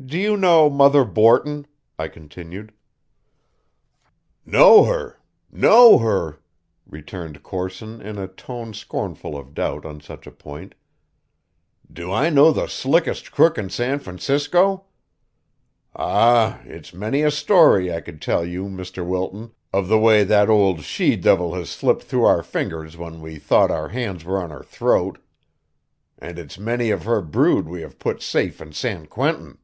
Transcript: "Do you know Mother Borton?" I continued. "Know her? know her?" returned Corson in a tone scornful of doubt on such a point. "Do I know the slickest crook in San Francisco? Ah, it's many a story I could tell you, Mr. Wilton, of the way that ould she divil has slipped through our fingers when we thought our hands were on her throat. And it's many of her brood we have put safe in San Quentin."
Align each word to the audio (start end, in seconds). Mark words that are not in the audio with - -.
"Do 0.00 0.16
you 0.16 0.36
know 0.36 0.70
Mother 0.70 1.04
Borton?" 1.04 1.66
I 1.98 2.06
continued. 2.06 2.72
"Know 4.46 4.84
her? 4.84 5.18
know 5.50 5.98
her?" 5.98 6.38
returned 6.86 7.42
Corson 7.42 8.00
in 8.00 8.16
a 8.16 8.28
tone 8.28 8.74
scornful 8.74 9.36
of 9.36 9.54
doubt 9.54 9.84
on 9.84 10.00
such 10.00 10.28
a 10.28 10.30
point. 10.30 10.76
"Do 11.92 12.12
I 12.12 12.30
know 12.30 12.52
the 12.52 12.68
slickest 12.68 13.32
crook 13.32 13.58
in 13.58 13.70
San 13.70 13.98
Francisco? 13.98 14.84
Ah, 15.96 16.60
it's 16.64 16.94
many 16.94 17.22
a 17.22 17.30
story 17.32 17.92
I 17.92 18.00
could 18.00 18.22
tell 18.22 18.44
you, 18.44 18.66
Mr. 18.66 19.04
Wilton, 19.04 19.50
of 19.72 19.88
the 19.88 19.98
way 19.98 20.22
that 20.22 20.48
ould 20.48 20.84
she 20.84 21.16
divil 21.16 21.54
has 21.54 21.70
slipped 21.70 22.04
through 22.04 22.24
our 22.24 22.44
fingers 22.44 22.96
when 22.96 23.20
we 23.20 23.40
thought 23.40 23.72
our 23.72 23.88
hands 23.88 24.24
were 24.24 24.40
on 24.40 24.50
her 24.50 24.62
throat. 24.62 25.18
And 26.16 26.38
it's 26.38 26.56
many 26.56 26.90
of 26.92 27.02
her 27.02 27.20
brood 27.20 27.66
we 27.68 27.80
have 27.80 27.98
put 27.98 28.22
safe 28.22 28.60
in 28.60 28.72
San 28.72 29.06
Quentin." 29.06 29.58